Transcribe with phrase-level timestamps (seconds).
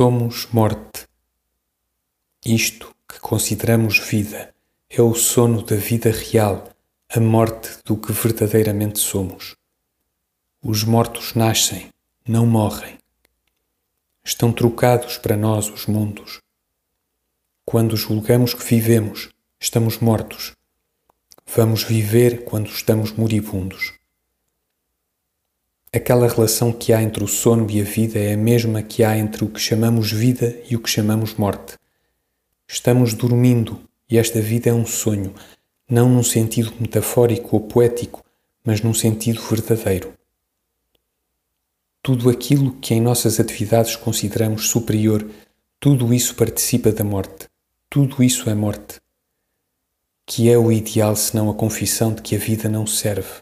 [0.00, 1.08] Somos morte.
[2.46, 4.54] Isto que consideramos vida
[4.88, 6.70] é o sono da vida real,
[7.08, 9.56] a morte do que verdadeiramente somos.
[10.62, 11.88] Os mortos nascem,
[12.24, 12.96] não morrem.
[14.22, 16.40] Estão trocados para nós os mundos.
[17.64, 20.52] Quando julgamos que vivemos, estamos mortos.
[21.44, 23.97] Vamos viver quando estamos moribundos.
[25.90, 29.16] Aquela relação que há entre o sono e a vida é a mesma que há
[29.16, 31.76] entre o que chamamos vida e o que chamamos morte.
[32.68, 33.80] Estamos dormindo
[34.10, 35.34] e esta vida é um sonho,
[35.88, 38.22] não num sentido metafórico ou poético,
[38.62, 40.12] mas num sentido verdadeiro.
[42.02, 45.26] Tudo aquilo que em nossas atividades consideramos superior,
[45.80, 47.46] tudo isso participa da morte.
[47.88, 49.00] Tudo isso é morte.
[50.26, 53.40] Que é o ideal senão a confissão de que a vida não serve?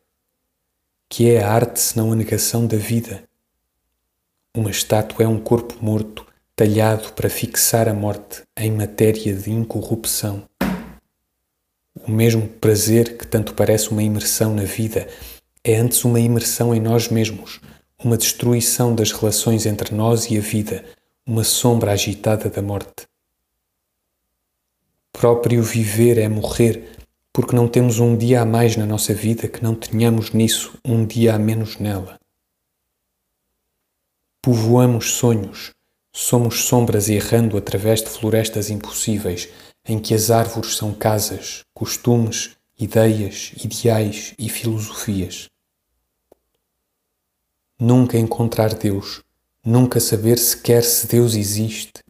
[1.09, 3.23] Que é a arte senão a negação da vida?
[4.55, 10.45] Uma estátua é um corpo morto, talhado para fixar a morte em matéria de incorrupção.
[11.95, 15.07] O mesmo prazer que tanto parece uma imersão na vida
[15.63, 17.61] é antes uma imersão em nós mesmos,
[18.03, 20.85] uma destruição das relações entre nós e a vida,
[21.27, 23.07] uma sombra agitada da morte.
[25.13, 26.97] Próprio viver é morrer,
[27.37, 31.05] porque não temos um dia a mais na nossa vida que não tenhamos nisso um
[31.05, 32.19] dia a menos nela.
[34.41, 35.75] Povoamos sonhos,
[36.11, 39.51] somos sombras errando através de florestas impossíveis
[39.85, 45.51] em que as árvores são casas, costumes, ideias, ideais e filosofias.
[47.79, 49.23] Nunca encontrar Deus,
[49.63, 52.03] nunca saber sequer se Deus existe.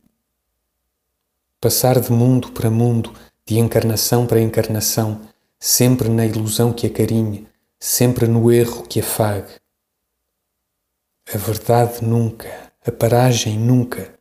[1.61, 3.13] Passar de mundo para mundo
[3.47, 5.21] de encarnação para encarnação,
[5.59, 7.47] sempre na ilusão que acarinhe,
[7.79, 9.53] sempre no erro que afague.
[11.33, 14.19] A verdade nunca, a paragem nunca,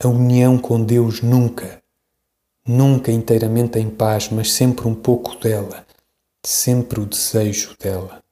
[0.00, 1.82] a união com Deus nunca,
[2.64, 5.84] nunca inteiramente em paz, mas sempre um pouco dela,
[6.46, 8.22] sempre o desejo dela.